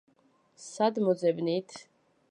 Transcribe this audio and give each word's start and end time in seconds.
სად 0.63 0.99
მოძებნით? 1.09 1.81